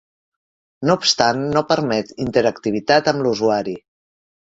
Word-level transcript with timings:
No 0.89 0.93
obstant 0.99 1.43
no 1.55 1.61
permet 1.71 2.09
interactivitat 2.25 3.11
amb 3.13 3.27
l'usuari. 3.27 3.77